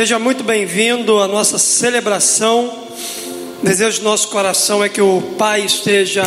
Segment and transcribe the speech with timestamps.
[0.00, 2.88] Seja muito bem-vindo à nossa celebração.
[3.62, 6.24] O desejo do nosso coração é que o Pai esteja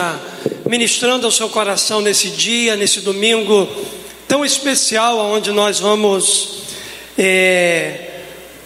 [0.69, 3.67] ministrando ao seu coração nesse dia, nesse domingo
[4.28, 6.59] tão especial, onde nós vamos
[7.17, 8.12] é,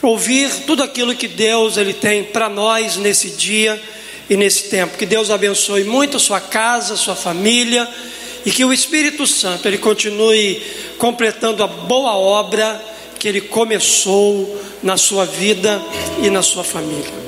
[0.02, 3.82] ouvir tudo aquilo que Deus ele tem para nós nesse dia
[4.30, 4.98] e nesse tempo.
[4.98, 7.88] Que Deus abençoe muito a sua casa, a sua família
[8.46, 10.62] e que o Espírito Santo ele continue
[10.98, 15.82] completando a boa obra que ele começou na sua vida
[16.22, 17.28] e na sua família.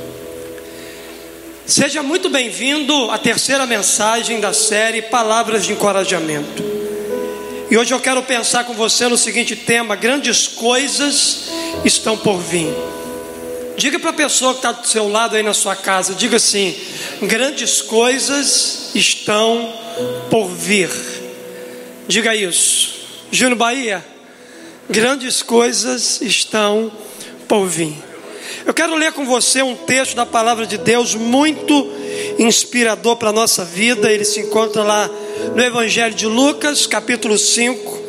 [1.66, 6.64] Seja muito bem-vindo à terceira mensagem da série Palavras de Encorajamento.
[7.70, 11.50] E hoje eu quero pensar com você no seguinte tema: grandes coisas
[11.86, 12.74] estão por vir.
[13.78, 16.76] Diga para a pessoa que está do seu lado aí na sua casa, diga assim:
[17.22, 19.72] grandes coisas estão
[20.30, 20.90] por vir.
[22.08, 22.96] Diga isso.
[23.32, 24.04] Júnior Bahia,
[24.90, 26.92] grandes coisas estão
[27.48, 27.96] por vir.
[28.66, 31.88] Eu quero ler com você um texto da palavra de Deus muito
[32.40, 34.12] inspirador para a nossa vida.
[34.12, 35.10] Ele se encontra lá
[35.56, 38.00] no Evangelho de Lucas, capítulo 5,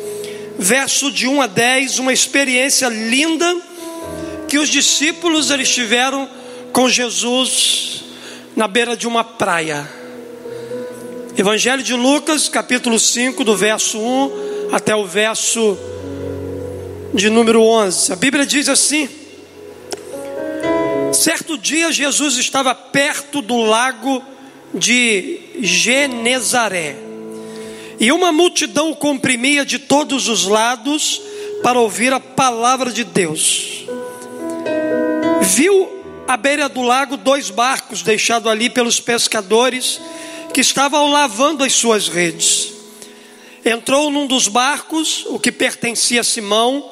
[0.57, 3.55] verso de 1 a 10, uma experiência linda
[4.47, 6.27] que os discípulos eles tiveram
[6.73, 8.03] com Jesus
[8.55, 9.87] na beira de uma praia.
[11.37, 15.77] Evangelho de Lucas, capítulo 5, do verso 1 até o verso
[17.13, 18.13] de número 11.
[18.13, 19.09] A Bíblia diz assim:
[21.13, 24.23] Certo dia Jesus estava perto do lago
[24.73, 26.95] de Genezaré.
[27.99, 31.21] E uma multidão comprimia de todos os lados
[31.61, 33.85] para ouvir a palavra de Deus.
[35.41, 35.89] Viu
[36.27, 39.99] à beira do lago dois barcos deixados ali pelos pescadores
[40.53, 42.73] que estavam lavando as suas redes.
[43.63, 46.89] Entrou num dos barcos, o que pertencia a Simão,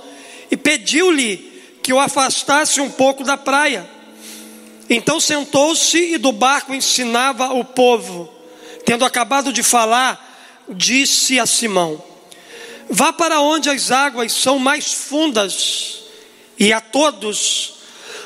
[0.50, 1.38] e pediu-lhe
[1.82, 3.90] que o afastasse um pouco da praia.
[4.90, 8.34] Então sentou-se e do barco ensinava o povo.
[8.86, 12.04] Tendo acabado de falar, disse a Simão:
[12.90, 16.00] Vá para onde as águas são mais fundas,
[16.58, 17.76] e a todos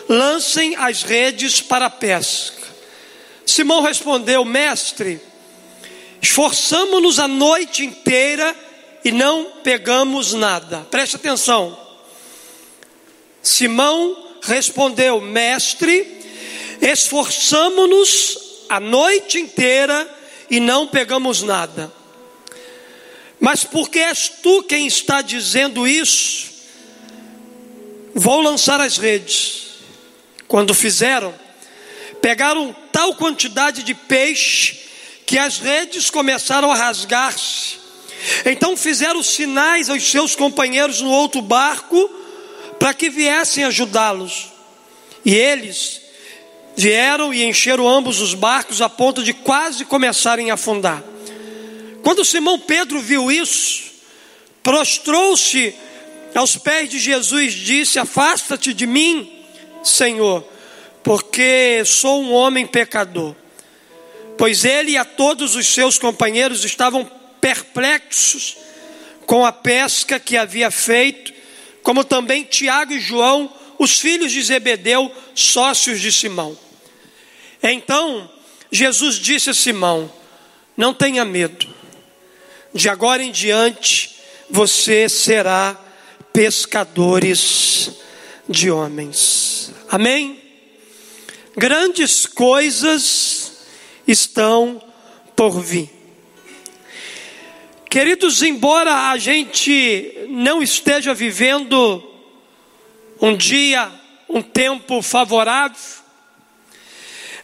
[0.08, 2.64] lancem as redes para a pesca.
[3.46, 5.20] Simão respondeu: Mestre,
[6.22, 8.56] esforçamo-nos a noite inteira
[9.04, 10.88] e não pegamos nada.
[10.90, 11.83] Preste atenção.
[13.44, 16.08] Simão respondeu: Mestre,
[16.82, 18.38] esforçamo-nos
[18.70, 20.10] a noite inteira
[20.50, 21.92] e não pegamos nada.
[23.40, 26.50] Mas porque és tu quem está dizendo isso,
[28.16, 29.74] vou lançar as redes.
[30.48, 31.34] Quando fizeram,
[32.22, 34.80] pegaram tal quantidade de peixe
[35.26, 37.84] que as redes começaram a rasgar-se.
[38.46, 42.23] Então fizeram sinais aos seus companheiros no outro barco
[42.84, 44.52] para que viessem ajudá-los.
[45.24, 46.02] E eles
[46.76, 51.02] vieram e encheram ambos os barcos a ponto de quase começarem a afundar.
[52.04, 53.84] Quando Simão Pedro viu isso,
[54.62, 55.74] prostrou-se
[56.36, 59.32] aos pés de Jesus e disse: Afasta-te de mim,
[59.82, 60.46] Senhor,
[61.02, 63.34] porque sou um homem pecador.
[64.38, 68.58] Pois ele e a todos os seus companheiros estavam perplexos
[69.26, 71.33] com a pesca que havia feito,
[71.84, 76.58] como também Tiago e João, os filhos de Zebedeu, sócios de Simão.
[77.62, 78.30] Então
[78.72, 80.12] Jesus disse a Simão:
[80.76, 81.68] Não tenha medo,
[82.74, 84.16] de agora em diante
[84.50, 85.80] você será
[86.32, 87.92] pescadores
[88.50, 89.72] de homens.
[89.90, 90.44] Amém?
[91.56, 93.52] grandes coisas
[94.08, 94.82] estão
[95.36, 95.90] por vir.
[97.94, 102.04] Queridos, embora a gente não esteja vivendo
[103.22, 103.88] um dia,
[104.28, 105.78] um tempo favorável,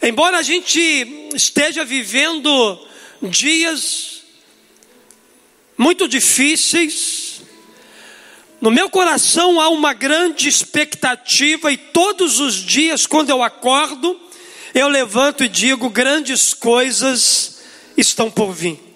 [0.02, 0.80] embora a gente
[1.36, 2.84] esteja vivendo
[3.22, 4.22] dias
[5.78, 7.42] muito difíceis,
[8.60, 14.20] no meu coração há uma grande expectativa, e todos os dias, quando eu acordo,
[14.74, 17.60] eu levanto e digo: grandes coisas
[17.96, 18.89] estão por vir.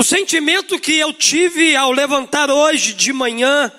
[0.00, 3.70] O sentimento que eu tive ao levantar hoje de manhã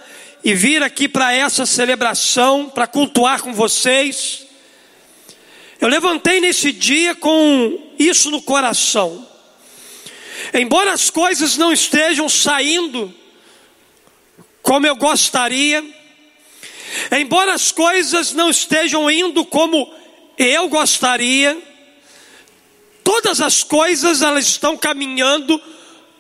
[0.44, 4.46] e vir aqui para essa celebração, para cultuar com vocês,
[5.80, 9.28] eu levantei nesse dia com isso no coração.
[10.54, 13.12] Embora as coisas não estejam saindo
[14.62, 15.84] como eu gostaria,
[17.20, 19.92] embora as coisas não estejam indo como
[20.38, 21.60] eu gostaria,
[23.04, 25.60] todas as coisas elas estão caminhando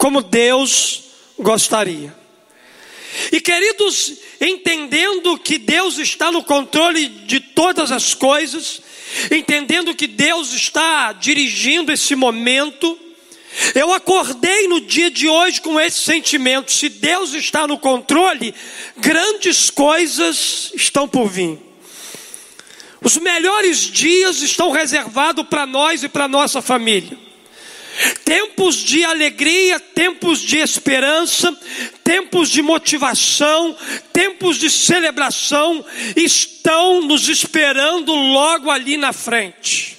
[0.01, 1.03] como Deus
[1.38, 2.12] gostaria.
[3.31, 8.81] E queridos, entendendo que Deus está no controle de todas as coisas,
[9.30, 12.98] entendendo que Deus está dirigindo esse momento.
[13.75, 18.56] Eu acordei no dia de hoje com esse sentimento: se Deus está no controle,
[18.98, 21.59] grandes coisas estão por vir.
[23.03, 27.31] Os melhores dias estão reservados para nós e para nossa família.
[28.24, 31.56] Tempos de alegria, tempos de esperança,
[32.04, 33.76] tempos de motivação,
[34.14, 35.84] tempos de celebração
[36.16, 39.98] estão nos esperando logo ali na frente.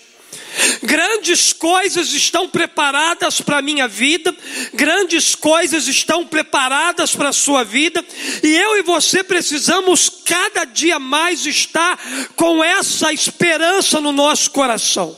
[0.82, 4.34] Grandes coisas estão preparadas para a minha vida,
[4.74, 8.04] grandes coisas estão preparadas para a sua vida,
[8.42, 11.98] e eu e você precisamos cada dia mais estar
[12.36, 15.16] com essa esperança no nosso coração.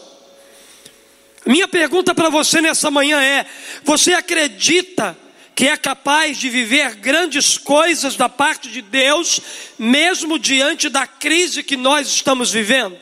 [1.47, 3.47] Minha pergunta para você nessa manhã é:
[3.83, 5.17] você acredita
[5.55, 9.41] que é capaz de viver grandes coisas da parte de Deus,
[9.79, 12.99] mesmo diante da crise que nós estamos vivendo?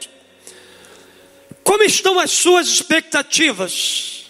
[1.63, 4.25] Como estão as suas expectativas?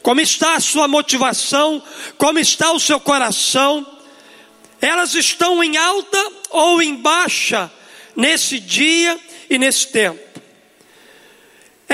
[0.00, 1.82] Como está a sua motivação?
[2.16, 3.86] Como está o seu coração?
[4.80, 7.70] Elas estão em alta ou em baixa
[8.14, 9.18] nesse dia
[9.50, 10.23] e nesse tempo?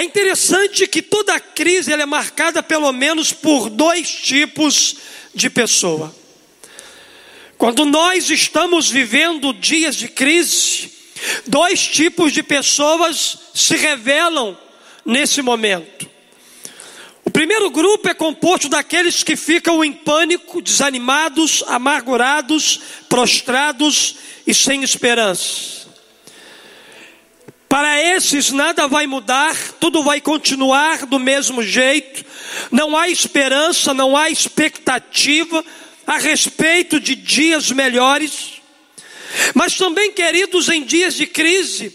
[0.00, 4.97] É interessante que toda crise é marcada pelo menos por dois tipos
[5.35, 6.17] de pessoa.
[7.58, 10.91] Quando nós estamos vivendo dias de crise,
[11.47, 14.56] dois tipos de pessoas se revelam
[15.05, 16.08] nesse momento.
[17.23, 24.17] O primeiro grupo é composto daqueles que ficam em pânico, desanimados, amargurados, prostrados
[24.47, 25.79] e sem esperança.
[27.70, 32.26] Para esses nada vai mudar, tudo vai continuar do mesmo jeito,
[32.69, 35.64] não há esperança, não há expectativa
[36.05, 38.61] a respeito de dias melhores.
[39.55, 41.94] Mas também, queridos, em dias de crise,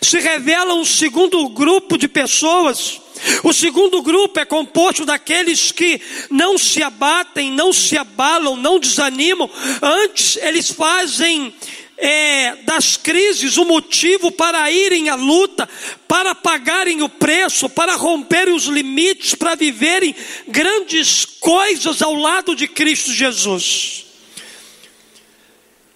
[0.00, 3.00] se revela um segundo grupo de pessoas.
[3.42, 6.00] O segundo grupo é composto daqueles que
[6.30, 9.50] não se abatem, não se abalam, não desanimam,
[9.82, 11.52] antes eles fazem
[11.98, 15.68] é, das crises o motivo para irem à luta,
[16.06, 20.14] para pagarem o preço, para romperem os limites, para viverem
[20.46, 24.06] grandes coisas ao lado de Cristo Jesus.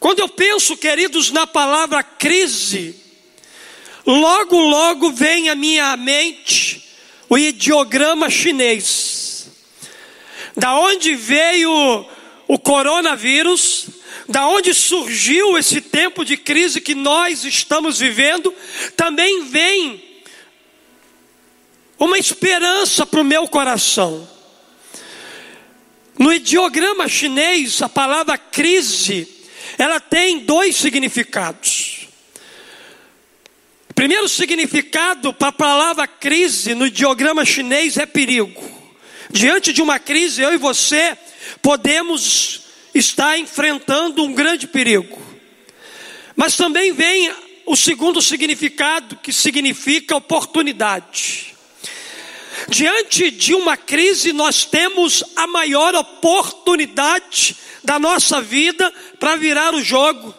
[0.00, 2.96] Quando eu penso, queridos, na palavra crise,
[4.04, 6.82] logo, logo vem à minha mente
[7.28, 9.46] o ideograma chinês.
[10.56, 12.04] Da onde veio
[12.48, 13.86] o coronavírus,
[14.32, 18.52] da onde surgiu esse tempo de crise que nós estamos vivendo,
[18.96, 20.02] também vem
[21.98, 24.26] uma esperança para o meu coração.
[26.18, 29.28] No ideograma chinês, a palavra crise,
[29.76, 32.08] ela tem dois significados.
[33.94, 38.62] Primeiro significado para a palavra crise no ideograma chinês é perigo.
[39.30, 41.18] Diante de uma crise, eu e você
[41.60, 42.61] podemos
[42.94, 45.20] está enfrentando um grande perigo.
[46.36, 47.32] Mas também vem
[47.66, 51.54] o segundo significado, que significa oportunidade.
[52.68, 59.82] Diante de uma crise, nós temos a maior oportunidade da nossa vida para virar o
[59.82, 60.34] jogo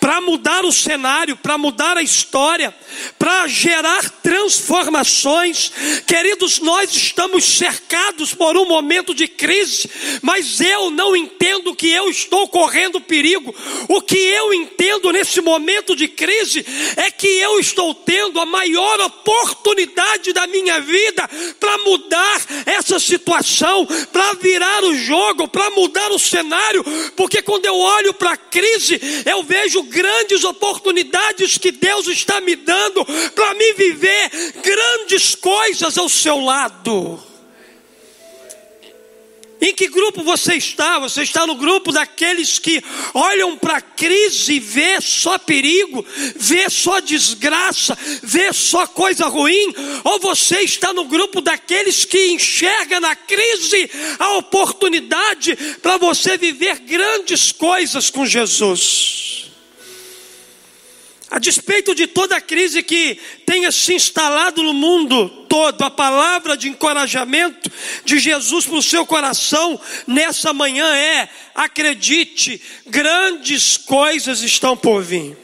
[0.00, 2.74] para mudar o cenário, para mudar a história,
[3.18, 5.72] para gerar transformações.
[6.06, 9.90] Queridos, nós estamos cercados por um momento de crise,
[10.22, 13.54] mas eu não entendo que eu estou correndo perigo.
[13.88, 16.64] O que eu entendo nesse momento de crise
[16.96, 21.28] é que eu estou tendo a maior oportunidade da minha vida
[21.60, 26.84] para mudar essa situação, para virar o jogo, para mudar o cenário,
[27.16, 32.40] porque quando eu olho para a crise, eu vejo vejo grandes oportunidades que Deus está
[32.40, 33.04] me dando
[33.34, 34.30] para me viver
[34.62, 37.20] grandes coisas ao seu lado.
[39.60, 41.00] Em que grupo você está?
[41.00, 42.80] Você está no grupo daqueles que
[43.14, 46.06] olham para a crise e vê só perigo,
[46.36, 49.74] vê só desgraça, vê só coisa ruim?
[50.04, 56.78] Ou você está no grupo daqueles que enxerga na crise a oportunidade para você viver
[56.80, 59.45] grandes coisas com Jesus?
[61.28, 66.56] A despeito de toda a crise que tenha se instalado no mundo todo, a palavra
[66.56, 67.70] de encorajamento
[68.04, 75.36] de Jesus para o seu coração nessa manhã é: acredite, grandes coisas estão por vir.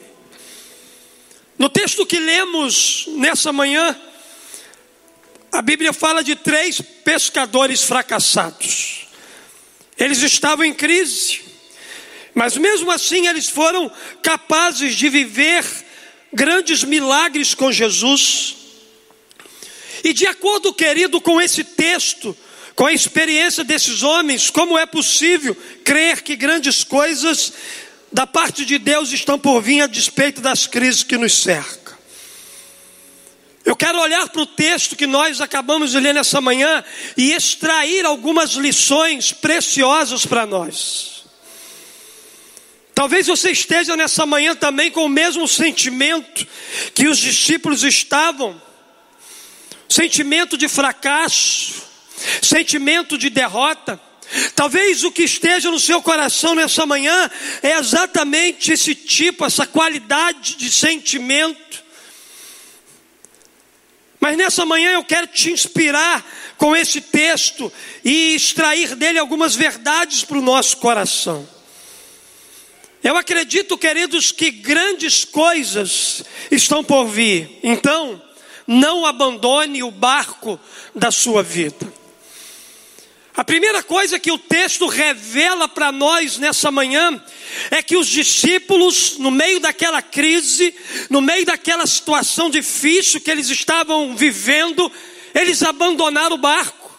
[1.57, 3.99] No texto que lemos nessa manhã,
[5.51, 9.07] a Bíblia fala de três pescadores fracassados.
[9.97, 11.41] Eles estavam em crise,
[12.33, 15.63] Mas mesmo assim eles foram capazes de viver
[16.33, 18.55] grandes milagres com Jesus.
[20.03, 22.35] E de acordo, querido, com esse texto,
[22.75, 27.53] com a experiência desses homens, como é possível crer que grandes coisas
[28.11, 31.83] da parte de Deus estão por vir a despeito das crises que nos cercam?
[33.63, 36.83] Eu quero olhar para o texto que nós acabamos de ler nessa manhã
[37.15, 41.22] e extrair algumas lições preciosas para nós.
[42.95, 46.45] Talvez você esteja nessa manhã também com o mesmo sentimento
[46.93, 48.61] que os discípulos estavam
[49.89, 51.83] sentimento de fracasso,
[52.41, 53.99] sentimento de derrota.
[54.55, 57.29] Talvez o que esteja no seu coração nessa manhã
[57.61, 61.83] é exatamente esse tipo, essa qualidade de sentimento.
[64.19, 66.25] Mas nessa manhã eu quero te inspirar
[66.57, 67.71] com esse texto
[68.03, 71.47] e extrair dele algumas verdades para o nosso coração.
[73.03, 77.59] Eu acredito, queridos, que grandes coisas estão por vir.
[77.61, 78.21] Então,
[78.65, 80.57] não abandone o barco
[80.95, 81.91] da sua vida.
[83.35, 87.21] A primeira coisa que o texto revela para nós nessa manhã
[87.71, 90.73] é que os discípulos, no meio daquela crise,
[91.09, 94.89] no meio daquela situação difícil que eles estavam vivendo,
[95.33, 96.97] eles abandonaram o barco.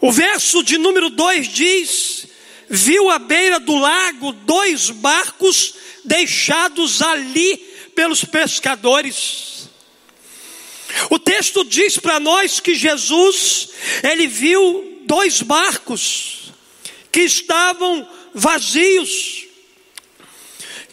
[0.00, 2.28] O verso de número 2 diz:
[2.70, 7.56] Viu à beira do lago dois barcos deixados ali
[7.94, 9.68] pelos pescadores.
[11.10, 13.70] O texto diz para nós que Jesus,
[14.02, 16.52] ele viu dois barcos
[17.10, 19.46] que estavam vazios,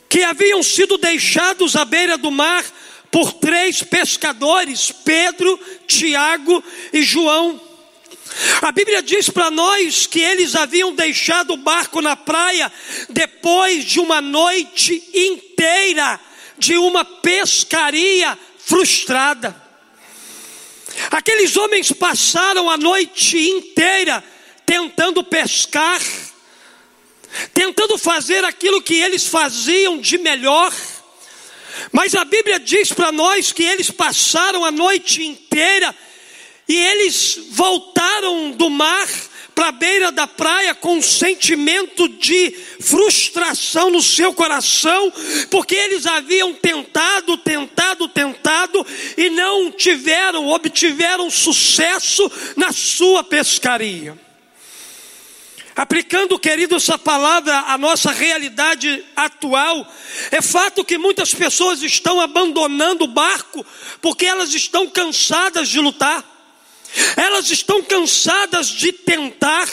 [0.10, 2.63] que haviam sido deixados à beira do mar
[3.12, 7.62] por três pescadores, Pedro, Tiago e João.
[8.62, 12.72] A Bíblia diz para nós que eles haviam deixado o barco na praia
[13.10, 16.20] depois de uma noite inteira
[16.58, 19.63] de uma pescaria frustrada.
[21.12, 24.24] Aqueles homens passaram a noite inteira
[24.65, 26.01] tentando pescar,
[27.54, 30.74] tentando fazer aquilo que eles faziam de melhor.
[31.92, 35.96] Mas a Bíblia diz para nós que eles passaram a noite inteira
[36.67, 39.07] e eles voltaram do mar
[39.55, 45.12] para a beira da praia com um sentimento de frustração no seu coração,
[45.50, 54.19] porque eles haviam tentado, tentado, tentado e não tiveram, obtiveram sucesso na sua pescaria.
[55.74, 59.89] Aplicando, querido, essa palavra à nossa realidade atual,
[60.31, 63.65] é fato que muitas pessoas estão abandonando o barco
[64.01, 66.35] porque elas estão cansadas de lutar
[67.16, 69.70] elas estão cansadas de tentar,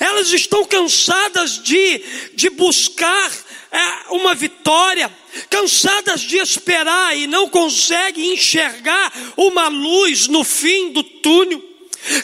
[0.00, 2.02] elas estão cansadas de,
[2.34, 3.32] de buscar
[3.70, 5.10] é, uma vitória,
[5.50, 11.74] cansadas de esperar e não conseguem enxergar uma luz no fim do túnel.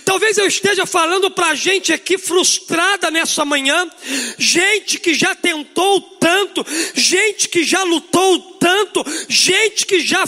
[0.04, 3.90] Talvez eu esteja falando para gente aqui frustrada nessa manhã,
[4.38, 10.26] gente que já tentou tanto, gente que já lutou tanto, gente que já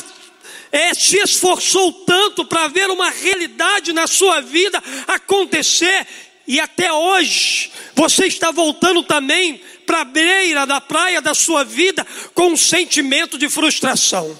[0.72, 6.06] é, se esforçou tanto para ver uma realidade na sua vida acontecer,
[6.48, 12.06] e até hoje você está voltando também para a beira da praia da sua vida
[12.34, 14.36] com um sentimento de frustração.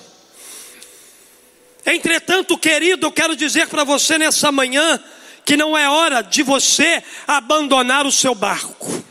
[1.84, 5.02] Entretanto, querido, eu quero dizer para você nessa manhã
[5.44, 9.04] que não é hora de você abandonar o seu barco.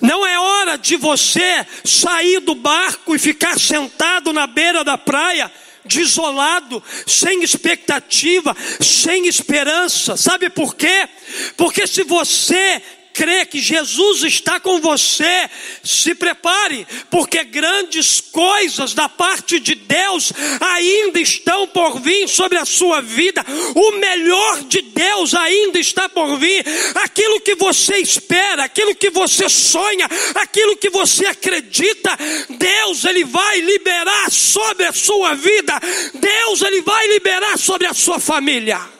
[0.00, 5.50] Não é hora de você sair do barco e ficar sentado na beira da praia
[5.84, 10.16] desolado, sem expectativa, sem esperança.
[10.16, 11.08] Sabe por quê?
[11.56, 12.82] Porque se você
[13.14, 15.48] crê que Jesus está com você,
[15.84, 22.64] se prepare, porque grandes coisas da parte de Deus ainda estão por vir sobre a
[22.64, 23.44] sua vida.
[23.74, 26.64] O melhor de Deus ainda está por vir.
[26.96, 32.10] Aquilo que você espera, aquilo que você sonha, aquilo que você acredita,
[32.50, 35.80] Deus ele vai liberar sobre a sua vida.
[36.14, 38.93] Deus ele vai liberar sobre a sua família.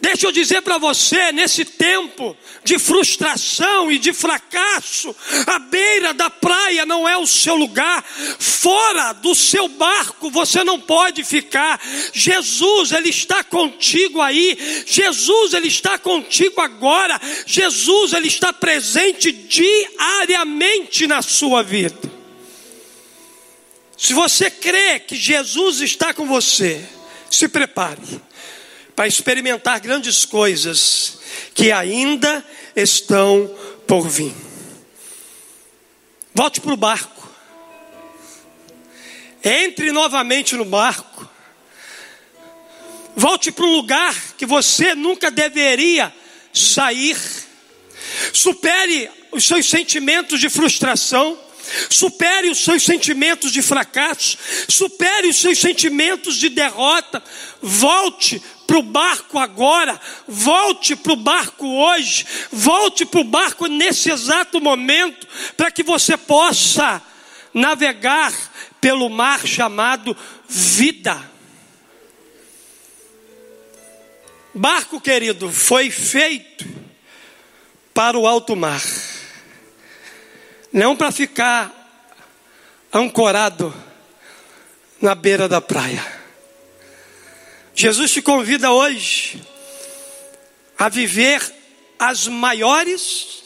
[0.00, 5.14] Deixa eu dizer para você, nesse tempo de frustração e de fracasso,
[5.46, 8.02] a beira da praia não é o seu lugar,
[8.38, 11.78] fora do seu barco você não pode ficar.
[12.14, 21.06] Jesus, Ele está contigo aí, Jesus, Ele está contigo agora, Jesus, Ele está presente diariamente
[21.06, 22.10] na sua vida.
[23.98, 26.82] Se você crê que Jesus está com você,
[27.30, 28.29] se prepare
[29.00, 31.20] para experimentar grandes coisas
[31.54, 32.44] que ainda
[32.76, 33.50] estão
[33.86, 34.34] por vir.
[36.34, 37.32] Volte para o barco.
[39.42, 41.26] Entre novamente no barco.
[43.16, 46.14] Volte para um lugar que você nunca deveria
[46.52, 47.16] sair.
[48.34, 51.38] Supere os seus sentimentos de frustração.
[51.88, 54.36] Supere os seus sentimentos de fracasso,
[54.68, 57.22] supere os seus sentimentos de derrota.
[57.62, 64.12] Volte para o barco agora, volte para o barco hoje, volte para o barco nesse
[64.12, 67.02] exato momento, para que você possa
[67.52, 68.32] navegar
[68.80, 70.16] pelo mar chamado
[70.48, 71.20] vida.
[74.54, 76.64] Barco, querido, foi feito
[77.92, 78.80] para o alto mar,
[80.72, 81.74] não para ficar
[82.92, 83.74] ancorado
[85.02, 86.19] na beira da praia.
[87.74, 89.42] Jesus te convida hoje
[90.78, 91.40] a viver
[91.98, 93.42] as maiores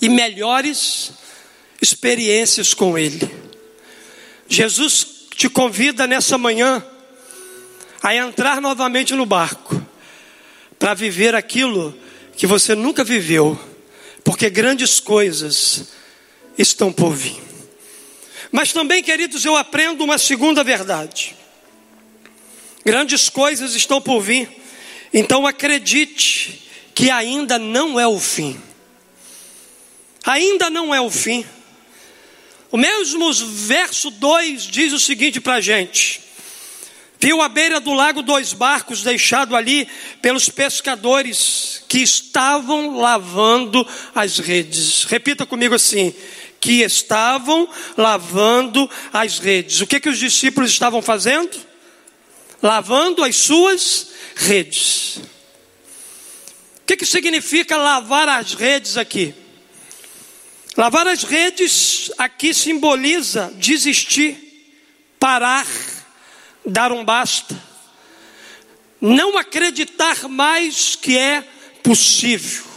[0.00, 1.12] e melhores
[1.80, 3.28] experiências com Ele.
[4.48, 6.84] Jesus te convida nessa manhã
[8.02, 9.80] a entrar novamente no barco
[10.78, 11.96] para viver aquilo
[12.36, 13.58] que você nunca viveu,
[14.22, 15.88] porque grandes coisas
[16.56, 17.42] estão por vir.
[18.50, 21.37] Mas também, queridos, eu aprendo uma segunda verdade.
[22.84, 24.48] Grandes coisas estão por vir,
[25.12, 28.60] então acredite que ainda não é o fim.
[30.24, 31.44] Ainda não é o fim.
[32.70, 36.20] O mesmo verso 2 diz o seguinte para a gente:
[37.20, 39.88] Viu à beira do lago dois barcos deixados ali
[40.22, 45.04] pelos pescadores que estavam lavando as redes.
[45.04, 46.14] Repita comigo assim:
[46.60, 49.80] que estavam lavando as redes.
[49.80, 51.67] O que que os discípulos estavam fazendo?
[52.62, 55.16] Lavando as suas redes.
[55.16, 59.34] O que que significa lavar as redes aqui?
[60.76, 64.36] Lavar as redes aqui simboliza desistir,
[65.18, 65.66] parar
[66.64, 67.60] dar um basta,
[69.00, 71.42] não acreditar mais que é
[71.82, 72.67] possível.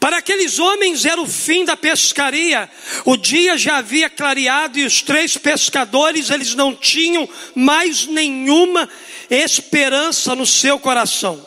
[0.00, 2.70] Para aqueles homens era o fim da pescaria.
[3.04, 8.88] O dia já havia clareado e os três pescadores, eles não tinham mais nenhuma
[9.28, 11.46] esperança no seu coração.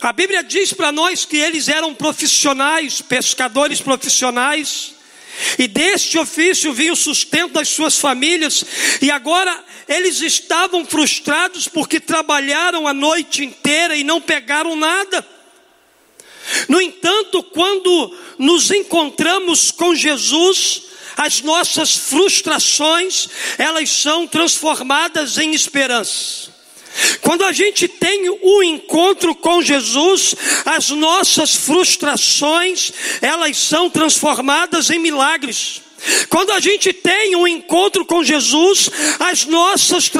[0.00, 4.94] A Bíblia diz para nós que eles eram profissionais, pescadores profissionais,
[5.56, 8.64] e deste ofício vinha o sustento das suas famílias,
[9.00, 15.24] e agora eles estavam frustrados porque trabalharam a noite inteira e não pegaram nada.
[16.68, 20.82] No entanto, quando nos encontramos com Jesus,
[21.16, 26.52] as nossas frustrações, elas são transformadas em esperança.
[27.20, 34.90] Quando a gente tem o um encontro com Jesus, as nossas frustrações, elas são transformadas
[34.90, 35.80] em milagres.
[36.28, 40.10] Quando a gente tem um encontro com Jesus, as nossas,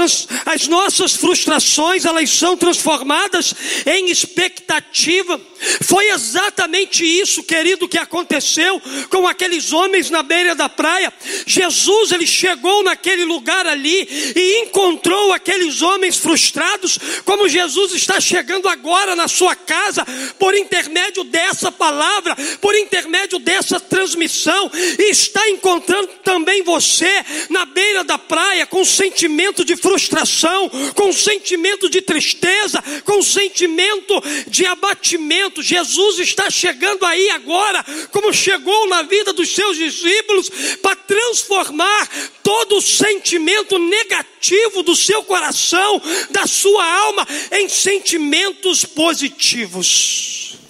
[0.47, 3.55] as nossas frustrações elas são transformadas
[3.87, 5.41] em expectativa.
[5.85, 11.13] Foi exatamente isso, querido, que aconteceu com aqueles homens na beira da praia.
[11.47, 18.69] Jesus ele chegou naquele lugar ali e encontrou aqueles homens frustrados, como Jesus está chegando
[18.69, 20.05] agora na sua casa
[20.39, 27.65] por intermédio dessa palavra, por intermédio dessa transmissão e está encontrando encontrando também você na
[27.65, 35.63] beira da praia com sentimento de frustração, com sentimento de tristeza, com sentimento de abatimento.
[35.63, 40.51] Jesus está chegando aí agora, como chegou na vida dos seus discípulos,
[40.83, 42.09] para transformar
[42.43, 50.62] todo o sentimento negativo do seu coração, da sua alma, em sentimentos positivos.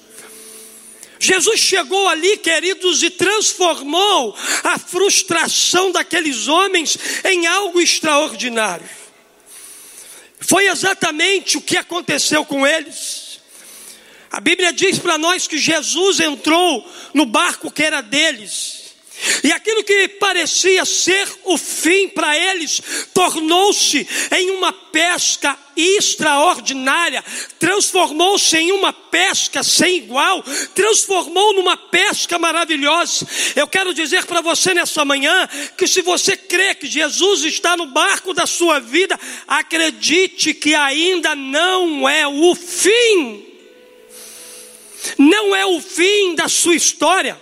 [1.22, 8.88] Jesus chegou ali, queridos, e transformou a frustração daqueles homens em algo extraordinário.
[10.40, 13.40] Foi exatamente o que aconteceu com eles.
[14.32, 18.81] A Bíblia diz para nós que Jesus entrou no barco que era deles
[19.44, 22.80] e aquilo que parecia ser o fim para eles
[23.14, 27.24] tornou-se em uma pesca extraordinária,
[27.58, 30.42] transformou-se em uma pesca sem igual,
[30.74, 33.26] transformou numa pesca maravilhosa.
[33.56, 37.86] Eu quero dizer para você nessa manhã que se você crê que Jesus está no
[37.86, 43.46] barco da sua vida, acredite que ainda não é o fim.
[45.18, 47.40] Não é o fim da sua história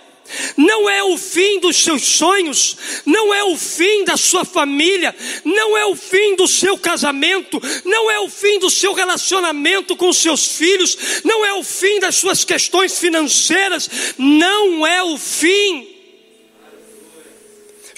[0.57, 5.77] não é o fim dos seus sonhos, não é o fim da sua família, não
[5.77, 10.47] é o fim do seu casamento, não é o fim do seu relacionamento com seus
[10.57, 15.90] filhos, não é o fim das suas questões financeiras, não é o fim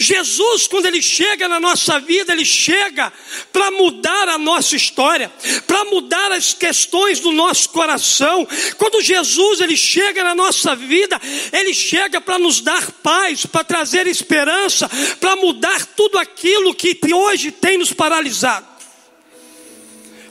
[0.03, 3.11] Jesus, quando ele chega na nossa vida, ele chega
[3.51, 5.31] para mudar a nossa história,
[5.65, 8.47] para mudar as questões do nosso coração.
[8.77, 11.19] Quando Jesus ele chega na nossa vida,
[11.51, 14.89] ele chega para nos dar paz, para trazer esperança,
[15.19, 18.67] para mudar tudo aquilo que hoje tem nos paralisado.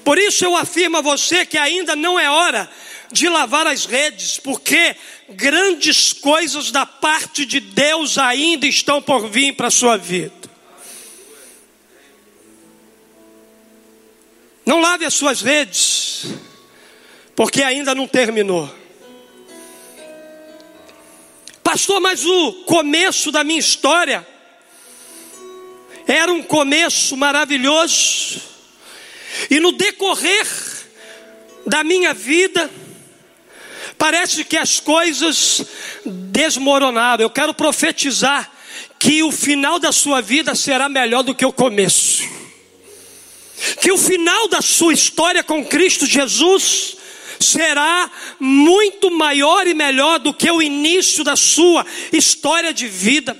[0.04, 2.68] Por isso eu afirmo a você que ainda não é hora
[3.12, 4.96] de lavar as redes, porque
[5.28, 10.42] grandes coisas da parte de Deus ainda estão por vir para a sua vida.
[14.64, 16.26] Não lave as suas redes,
[17.36, 18.72] porque ainda não terminou.
[21.62, 24.26] Pastor, mas o começo da minha história
[26.06, 28.40] era um começo maravilhoso,
[29.50, 30.46] e no decorrer
[31.66, 32.70] da minha vida,
[34.02, 35.64] Parece que as coisas
[36.04, 37.22] desmoronaram.
[37.22, 38.50] Eu quero profetizar
[38.98, 42.24] que o final da sua vida será melhor do que o começo.
[43.80, 46.96] Que o final da sua história com Cristo Jesus
[47.38, 48.10] será
[48.40, 53.38] muito maior e melhor do que o início da sua história de vida.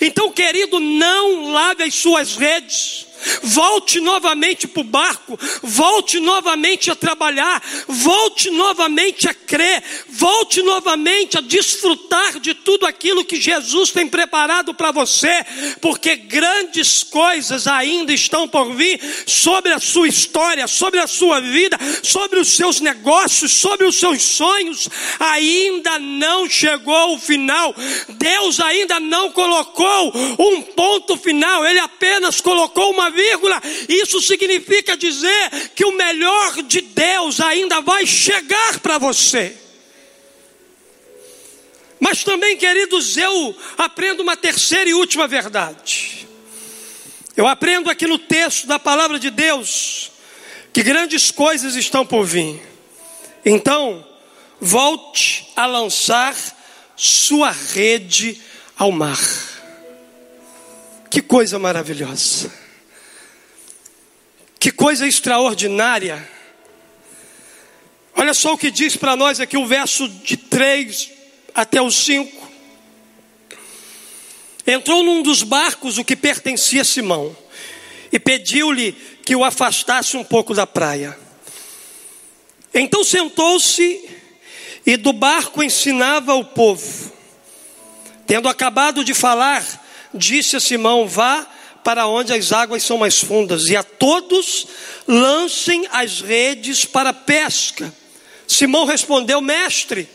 [0.00, 3.04] Então, querido, não lave as suas redes
[3.42, 11.38] volte novamente para o barco, volte novamente a trabalhar, volte novamente a crer, volte novamente
[11.38, 15.44] a desfrutar de tudo aquilo que Jesus tem preparado para você,
[15.80, 21.78] porque grandes coisas ainda estão por vir sobre a sua história, sobre a sua vida,
[22.02, 24.88] sobre os seus negócios, sobre os seus sonhos.
[25.18, 27.74] Ainda não chegou o final,
[28.08, 33.60] Deus ainda não colocou um ponto final, Ele apenas colocou uma vírgula.
[33.88, 39.56] Isso significa dizer que o melhor de Deus ainda vai chegar para você.
[41.98, 46.26] Mas também, queridos, eu aprendo uma terceira e última verdade.
[47.36, 50.10] Eu aprendo aqui no texto da palavra de Deus
[50.72, 52.60] que grandes coisas estão por vir.
[53.44, 54.06] Então,
[54.60, 56.34] volte a lançar
[56.96, 58.40] sua rede
[58.76, 59.18] ao mar.
[61.10, 62.59] Que coisa maravilhosa.
[64.60, 66.28] Que coisa extraordinária.
[68.14, 71.10] Olha só o que diz para nós aqui o verso de 3
[71.54, 72.50] até o 5.
[74.66, 77.34] Entrou num dos barcos o que pertencia a Simão
[78.12, 78.92] e pediu-lhe
[79.24, 81.18] que o afastasse um pouco da praia.
[82.74, 84.10] Então sentou-se
[84.84, 87.10] e do barco ensinava o povo.
[88.26, 89.64] Tendo acabado de falar,
[90.12, 91.46] disse a Simão: Vá
[91.82, 94.66] para onde as águas são mais fundas, e a todos
[95.06, 97.92] lancem as redes para pesca.
[98.46, 100.08] Simão respondeu: Mestre,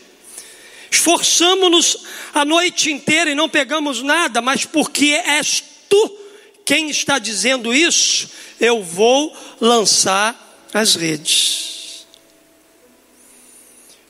[0.90, 6.26] esforçamos-nos a noite inteira e não pegamos nada, mas porque és tu
[6.66, 8.28] quem está dizendo isso,
[8.60, 12.04] eu vou lançar as redes.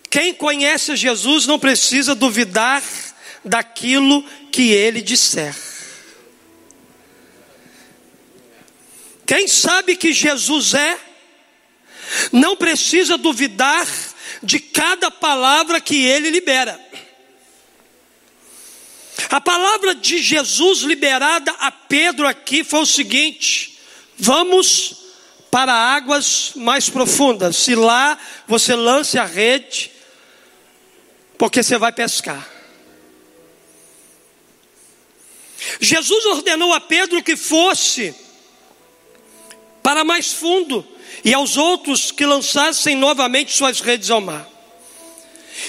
[0.09, 2.83] Quem conhece Jesus não precisa duvidar
[3.45, 5.55] daquilo que ele disser.
[9.27, 10.99] Quem sabe que Jesus é,
[12.31, 13.87] não precisa duvidar
[14.43, 16.81] de cada palavra que ele libera.
[19.31, 23.79] A palavra de Jesus liberada a Pedro aqui foi o seguinte:
[24.17, 24.95] vamos
[25.51, 27.57] para águas mais profundas.
[27.57, 29.91] Se lá você lance a rede,
[31.37, 32.49] porque você vai pescar.
[35.81, 38.15] Jesus ordenou a Pedro que fosse
[39.87, 40.85] para mais fundo,
[41.25, 44.45] e aos outros que lançassem novamente suas redes ao mar.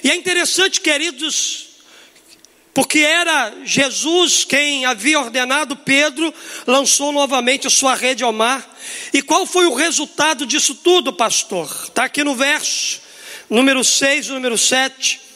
[0.04, 1.68] E é interessante, queridos,
[2.74, 6.34] porque era Jesus quem havia ordenado Pedro,
[6.66, 8.68] lançou novamente a sua rede ao mar.
[9.14, 11.70] E qual foi o resultado disso tudo, pastor?
[11.84, 13.00] Está aqui no verso,
[13.48, 15.27] número 6, número 7.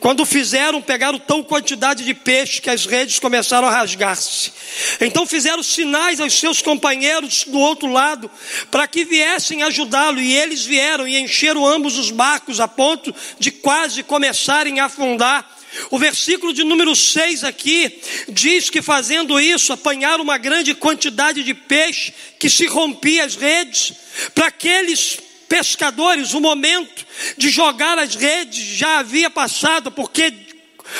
[0.00, 4.52] Quando fizeram, pegaram tão quantidade de peixe que as redes começaram a rasgar-se.
[5.00, 8.30] Então fizeram sinais aos seus companheiros do outro lado,
[8.70, 13.50] para que viessem ajudá-lo, e eles vieram e encheram ambos os barcos a ponto de
[13.50, 15.56] quase começarem a afundar.
[15.90, 21.52] O versículo de número 6 aqui diz que fazendo isso, apanharam uma grande quantidade de
[21.52, 23.92] peixe que se rompia as redes,
[24.34, 27.04] para aqueles pescadores, o momento
[27.36, 30.46] de jogar as redes já havia passado, porque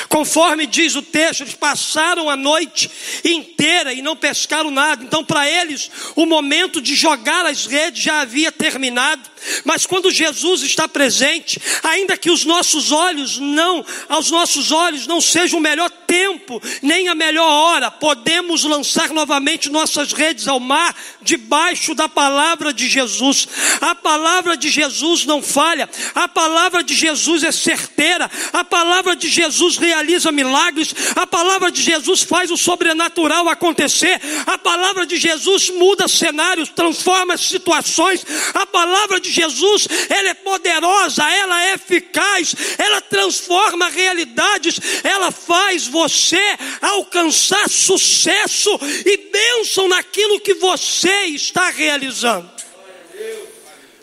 [0.09, 2.91] Conforme diz o texto, eles passaram a noite
[3.25, 5.05] inteira e não pescaram nada.
[5.05, 9.23] Então, para eles, o momento de jogar as redes já havia terminado.
[9.65, 15.21] Mas quando Jesus está presente, ainda que os nossos olhos não, aos nossos olhos não
[15.21, 20.95] seja o melhor tempo, nem a melhor hora, podemos lançar novamente nossas redes ao mar,
[21.23, 23.49] debaixo da palavra de Jesus.
[23.81, 29.29] A palavra de Jesus não falha, a palavra de Jesus é certeira, a palavra de
[29.29, 35.71] Jesus realiza milagres, a palavra de Jesus faz o sobrenatural acontecer, a palavra de Jesus
[35.71, 43.01] muda cenários, transforma situações, a palavra de Jesus, ela é poderosa, ela é eficaz, ela
[43.01, 46.41] transforma realidades, ela faz você
[46.81, 48.71] alcançar sucesso
[49.05, 52.51] e bênção naquilo que você está realizando.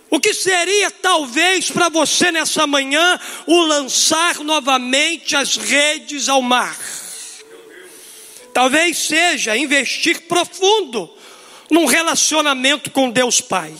[0.09, 6.77] O que seria talvez para você nessa manhã o lançar novamente as redes ao mar?
[8.53, 11.11] Talvez seja investir profundo
[11.71, 13.73] num relacionamento com Deus Pai.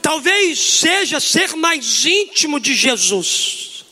[0.00, 3.84] Talvez seja ser mais íntimo de Jesus.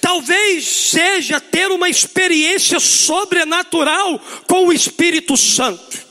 [0.00, 6.04] Talvez seja ter uma experiência sobrenatural com o Espírito Santo.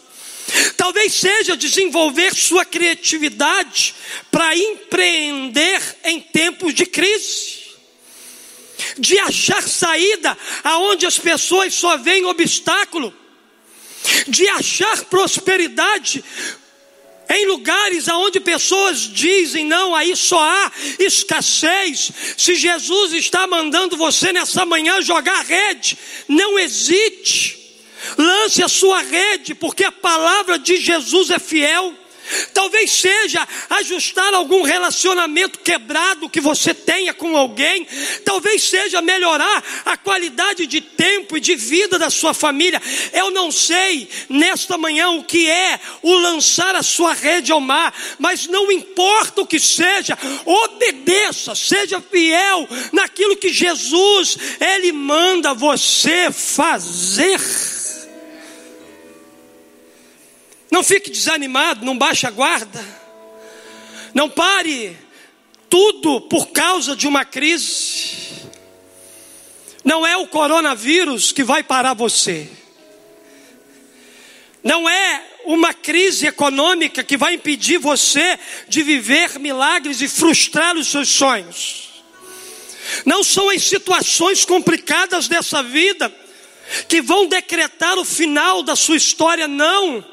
[0.75, 3.95] Talvez seja desenvolver sua criatividade
[4.31, 7.63] para empreender em tempos de crise.
[8.97, 13.13] De achar saída aonde as pessoas só veem obstáculo.
[14.27, 16.23] De achar prosperidade
[17.53, 22.11] lugares aonde pessoas dizem não, aí só há escassez.
[22.35, 27.59] Se Jesus está mandando você nessa manhã jogar rede, não hesite.
[28.17, 31.93] Lance a sua rede, porque a palavra de Jesus é fiel.
[32.53, 37.85] Talvez seja ajustar algum relacionamento quebrado que você tenha com alguém.
[38.23, 42.81] Talvez seja melhorar a qualidade de tempo e de vida da sua família.
[43.11, 47.93] Eu não sei nesta manhã o que é o lançar a sua rede ao mar,
[48.19, 56.31] mas não importa o que seja, obedeça, seja fiel naquilo que Jesus ele manda você
[56.31, 57.39] fazer.
[60.73, 62.83] Não fique desanimado, não baixe a guarda.
[64.11, 64.97] Não pare
[65.69, 68.49] tudo por causa de uma crise.
[69.83, 72.49] Não é o coronavírus que vai parar você.
[74.63, 80.87] Não é uma crise econômica que vai impedir você de viver milagres e frustrar os
[80.87, 82.03] seus sonhos.
[83.05, 86.11] Não são as situações complicadas dessa vida
[86.87, 90.12] que vão decretar o final da sua história, não.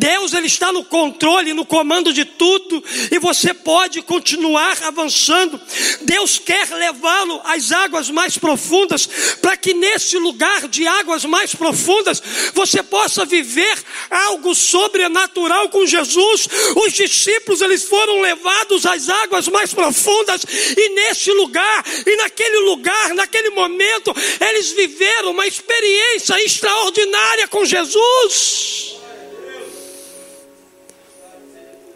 [0.00, 5.60] Deus ele está no controle, no comando de tudo, e você pode continuar avançando.
[6.00, 9.06] Deus quer levá-lo às águas mais profundas,
[9.42, 12.22] para que nesse lugar de águas mais profundas
[12.54, 13.76] você possa viver
[14.10, 16.48] algo sobrenatural com Jesus.
[16.76, 20.46] Os discípulos eles foram levados às águas mais profundas
[20.78, 28.89] e nesse lugar e naquele lugar, naquele momento, eles viveram uma experiência extraordinária com Jesus.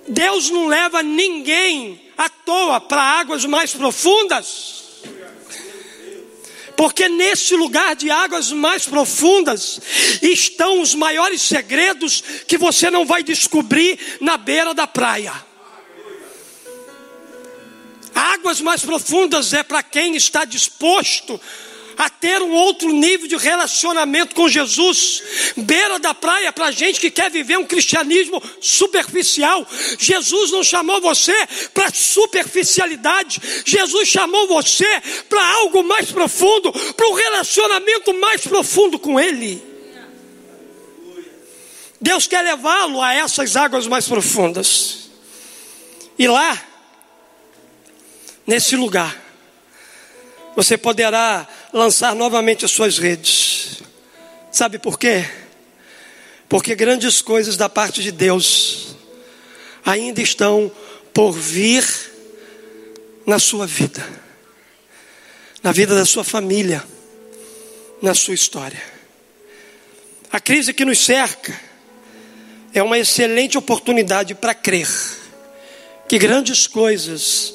[0.09, 4.85] Deus não leva ninguém à toa para águas mais profundas.
[6.77, 9.81] Porque nesse lugar de águas mais profundas
[10.21, 15.33] estão os maiores segredos que você não vai descobrir na beira da praia.
[18.15, 21.41] Águas mais profundas é para quem está disposto
[21.97, 25.23] a ter um outro nível de relacionamento com Jesus.
[25.57, 29.67] Beira da praia para gente que quer viver um cristianismo superficial.
[29.99, 31.35] Jesus não chamou você
[31.73, 33.41] para superficialidade.
[33.65, 34.87] Jesus chamou você
[35.29, 39.63] para algo mais profundo, para um relacionamento mais profundo com Ele.
[42.01, 45.09] Deus quer levá-lo a essas águas mais profundas.
[46.19, 46.63] E lá,
[48.47, 49.24] nesse lugar,
[50.55, 53.83] você poderá lançar novamente as suas redes.
[54.53, 55.25] Sabe por quê?
[56.49, 58.97] Porque grandes coisas da parte de Deus
[59.85, 60.71] ainda estão
[61.13, 61.85] por vir
[63.27, 64.07] na sua vida,
[65.63, 66.85] na vida da sua família,
[68.01, 68.83] na sua história.
[70.31, 71.59] A crise que nos cerca
[72.73, 74.89] é uma excelente oportunidade para crer
[76.09, 77.55] que grandes coisas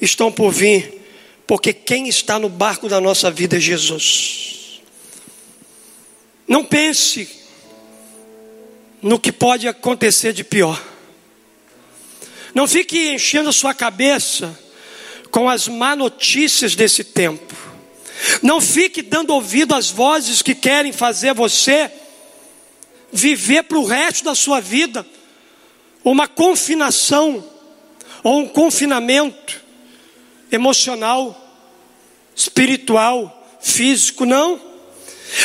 [0.00, 1.03] estão por vir
[1.46, 4.80] porque quem está no barco da nossa vida é Jesus.
[6.48, 7.28] Não pense
[9.02, 10.82] no que pode acontecer de pior.
[12.54, 14.58] Não fique enchendo a sua cabeça
[15.30, 17.54] com as má notícias desse tempo.
[18.42, 21.90] Não fique dando ouvido às vozes que querem fazer você
[23.12, 25.06] viver para o resto da sua vida
[26.04, 27.44] uma confinação
[28.22, 29.63] ou um confinamento
[30.54, 31.40] emocional,
[32.34, 34.60] espiritual, físico, não.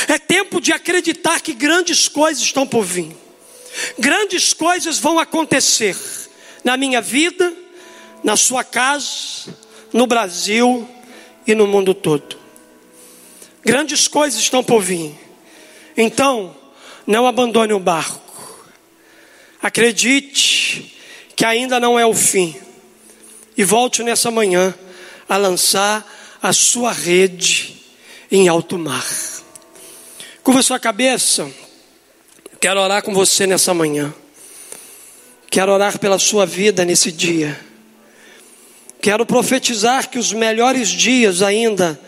[0.08, 3.15] É tempo de acreditar que grandes coisas estão por vir.
[3.98, 5.95] Grandes coisas vão acontecer
[6.63, 7.54] na minha vida,
[8.24, 9.56] na sua casa,
[9.93, 10.88] no Brasil
[11.48, 12.38] e no mundo todo.
[13.63, 15.17] Grandes coisas estão por vir.
[15.95, 16.56] Então,
[17.06, 18.30] não abandone o barco.
[19.62, 20.95] Acredite
[21.36, 22.56] que ainda não é o fim.
[23.58, 24.74] E volte nessa manhã
[25.30, 26.06] a lançar
[26.42, 27.76] a sua rede
[28.32, 29.06] em alto mar.
[30.44, 31.50] Curva sua cabeça.
[32.60, 34.13] Quero orar com você nessa manhã.
[35.50, 37.60] Quero orar pela sua vida nesse dia.
[39.02, 42.00] Quero profetizar que os melhores dias ainda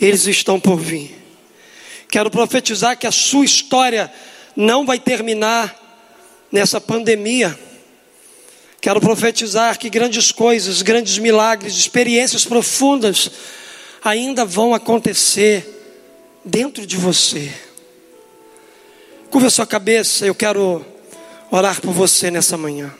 [0.00, 1.16] eles estão por vir.
[2.08, 4.12] Quero profetizar que a sua história
[4.54, 5.74] não vai terminar
[6.52, 7.58] nessa pandemia.
[8.84, 13.30] Quero profetizar que grandes coisas, grandes milagres, experiências profundas
[14.04, 15.66] ainda vão acontecer
[16.44, 17.50] dentro de você.
[19.30, 20.84] Curva a sua cabeça, eu quero
[21.50, 22.92] orar por você nessa manhã.